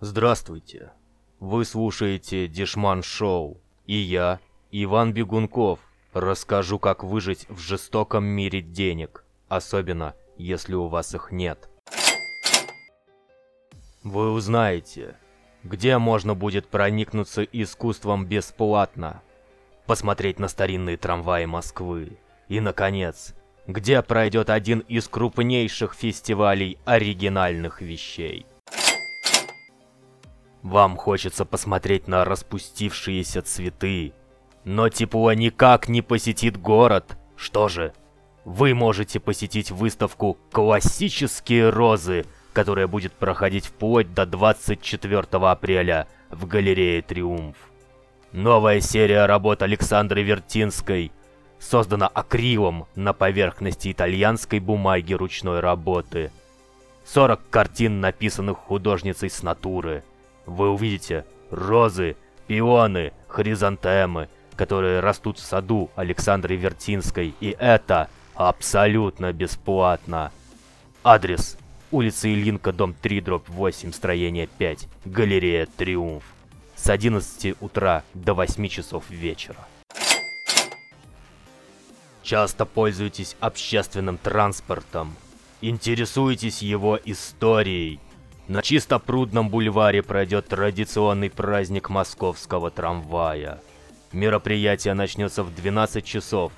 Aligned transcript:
Здравствуйте. 0.00 0.92
Вы 1.38 1.64
слушаете 1.64 2.48
Дешман 2.48 3.02
Шоу. 3.02 3.60
И 3.86 3.94
я, 3.94 4.40
Иван 4.72 5.12
Бегунков, 5.12 5.78
расскажу, 6.12 6.78
как 6.78 7.04
выжить 7.04 7.48
в 7.48 7.58
жестоком 7.58 8.24
мире 8.24 8.60
денег. 8.60 9.24
Особенно, 9.48 10.14
если 10.36 10.74
у 10.74 10.88
вас 10.88 11.14
их 11.14 11.30
нет. 11.30 11.68
Вы 14.02 14.32
узнаете, 14.32 15.16
где 15.62 15.96
можно 15.98 16.34
будет 16.34 16.66
проникнуться 16.66 17.42
искусством 17.42 18.26
бесплатно, 18.26 19.22
посмотреть 19.86 20.38
на 20.38 20.48
старинные 20.48 20.96
трамваи 20.96 21.44
Москвы 21.44 22.18
и, 22.48 22.60
наконец, 22.60 23.34
где 23.66 24.02
пройдет 24.02 24.50
один 24.50 24.80
из 24.80 25.08
крупнейших 25.08 25.94
фестивалей 25.94 26.78
оригинальных 26.84 27.80
вещей. 27.80 28.46
Вам 30.64 30.96
хочется 30.96 31.44
посмотреть 31.44 32.08
на 32.08 32.24
распустившиеся 32.24 33.42
цветы, 33.42 34.14
но 34.64 34.88
тепло 34.88 35.30
никак 35.34 35.90
не 35.90 36.00
посетит 36.00 36.56
город. 36.56 37.18
Что 37.36 37.68
же, 37.68 37.92
вы 38.46 38.72
можете 38.72 39.20
посетить 39.20 39.70
выставку 39.70 40.38
«Классические 40.50 41.68
розы», 41.68 42.24
которая 42.54 42.86
будет 42.86 43.12
проходить 43.12 43.66
вплоть 43.66 44.14
до 44.14 44.24
24 44.24 45.18
апреля 45.32 46.08
в 46.30 46.46
галерее 46.46 47.02
«Триумф». 47.02 47.56
Новая 48.32 48.80
серия 48.80 49.26
работ 49.26 49.60
Александры 49.60 50.22
Вертинской 50.22 51.12
создана 51.58 52.08
акрилом 52.08 52.86
на 52.94 53.12
поверхности 53.12 53.92
итальянской 53.92 54.60
бумаги 54.60 55.12
ручной 55.12 55.60
работы. 55.60 56.30
40 57.04 57.50
картин, 57.50 58.00
написанных 58.00 58.56
художницей 58.56 59.28
с 59.28 59.42
натуры. 59.42 60.04
Вы 60.46 60.70
увидите 60.70 61.24
розы, 61.50 62.16
пионы, 62.46 63.12
хризантемы, 63.28 64.28
которые 64.56 65.00
растут 65.00 65.38
в 65.38 65.42
саду 65.42 65.90
Александры 65.96 66.56
Вертинской, 66.56 67.34
и 67.40 67.56
это 67.58 68.08
абсолютно 68.34 69.32
бесплатно. 69.32 70.32
Адрес 71.02 71.56
улица 71.90 72.28
Ильинка, 72.28 72.72
дом 72.72 72.94
3, 72.94 73.20
дробь 73.20 73.48
8, 73.48 73.92
строение 73.92 74.46
5, 74.46 74.88
галерея 75.04 75.66
«Триумф». 75.76 76.24
С 76.76 76.88
11 76.90 77.56
утра 77.60 78.02
до 78.14 78.34
8 78.34 78.68
часов 78.68 79.08
вечера. 79.08 79.56
Часто 82.22 82.64
пользуетесь 82.66 83.36
общественным 83.38 84.18
транспортом. 84.18 85.14
Интересуетесь 85.60 86.62
его 86.62 86.98
историей. 87.04 88.00
На 88.46 88.60
Чистопрудном 88.60 89.48
бульваре 89.48 90.02
пройдет 90.02 90.48
традиционный 90.48 91.30
праздник 91.30 91.88
московского 91.88 92.70
трамвая. 92.70 93.62
Мероприятие 94.12 94.92
начнется 94.92 95.42
в 95.42 95.54
12 95.54 96.04
часов. 96.04 96.52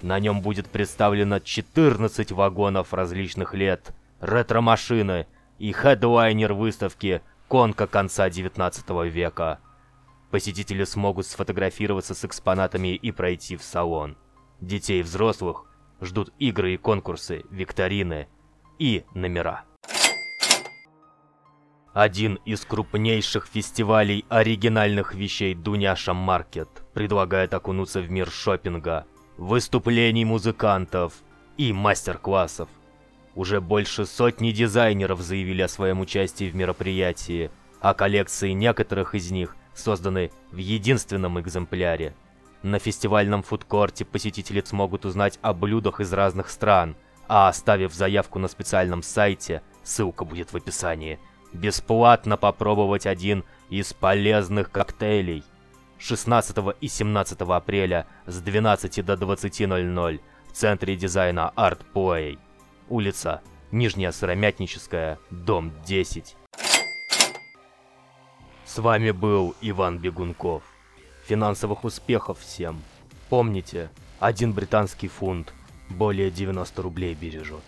На 0.00 0.20
нем 0.20 0.42
будет 0.42 0.68
представлено 0.68 1.40
14 1.40 2.30
вагонов 2.30 2.94
различных 2.94 3.52
лет– 3.52 3.92
ретро-машины 4.20 5.26
и 5.58 5.72
хедлайнер 5.72 6.52
выставки 6.52 7.20
«Конка 7.48 7.88
конца 7.88 8.30
19 8.30 8.88
века». 9.12 9.58
Посетители 10.30 10.84
смогут 10.84 11.26
сфотографироваться 11.26 12.14
с 12.14 12.24
экспонатами 12.24 12.94
и 12.94 13.10
пройти 13.10 13.56
в 13.56 13.62
салон. 13.62 14.16
Детей 14.60 15.00
и 15.00 15.02
взрослых 15.02 15.66
ждут 16.00 16.32
игры 16.38 16.74
и 16.74 16.76
конкурсы, 16.76 17.42
викторины 17.50 18.28
и 18.78 19.04
номера. 19.14 19.64
Один 21.94 22.38
из 22.44 22.66
крупнейших 22.66 23.46
фестивалей 23.46 24.26
оригинальных 24.28 25.14
вещей 25.14 25.54
Дуняша 25.54 26.12
Маркет 26.12 26.68
предлагает 26.92 27.54
окунуться 27.54 28.00
в 28.00 28.10
мир 28.10 28.30
шопинга, 28.30 29.06
выступлений 29.38 30.26
музыкантов 30.26 31.14
и 31.56 31.72
мастер-классов– 31.72 32.68
уже 33.34 33.60
больше 33.60 34.06
сотни 34.06 34.52
дизайнеров 34.52 35.20
заявили 35.20 35.62
о 35.62 35.68
своем 35.68 36.00
участии 36.00 36.48
в 36.48 36.54
мероприятии, 36.54 37.50
а 37.80 37.92
коллекции 37.92 38.50
некоторых 38.50 39.14
из 39.14 39.30
них 39.30 39.56
созданы 39.74 40.30
в 40.52 40.56
единственном 40.56 41.40
экземпляре. 41.40 42.14
На 42.62 42.78
фестивальном 42.78 43.42
фудкорте 43.42 44.04
посетители 44.04 44.62
смогут 44.64 45.04
узнать 45.04 45.38
о 45.42 45.52
блюдах 45.52 46.00
из 46.00 46.12
разных 46.12 46.48
стран, 46.48 46.96
а 47.26 47.48
оставив 47.48 47.92
заявку 47.92 48.38
на 48.38 48.48
специальном 48.48 49.02
сайте, 49.02 49.62
ссылка 49.82 50.24
будет 50.24 50.52
в 50.52 50.56
описании, 50.56 51.18
бесплатно 51.54 52.36
попробовать 52.36 53.06
один 53.06 53.44
из 53.70 53.92
полезных 53.94 54.70
коктейлей. 54.70 55.42
16 55.98 56.56
и 56.80 56.88
17 56.88 57.40
апреля 57.40 58.06
с 58.26 58.40
12 58.40 59.04
до 59.04 59.14
20.00 59.14 60.20
в 60.48 60.52
центре 60.52 60.96
дизайна 60.96 61.52
Art 61.56 61.80
Play 61.94 62.38
улица 62.88 63.42
Нижняя 63.70 64.12
Сыромятническая, 64.12 65.18
дом 65.30 65.72
10. 65.84 66.36
С 68.64 68.78
вами 68.78 69.10
был 69.10 69.54
Иван 69.60 69.98
Бегунков. 69.98 70.62
Финансовых 71.26 71.84
успехов 71.84 72.38
всем. 72.38 72.82
Помните, 73.28 73.90
один 74.20 74.52
британский 74.52 75.08
фунт 75.08 75.52
более 75.88 76.30
90 76.30 76.82
рублей 76.82 77.14
бережет. 77.14 77.64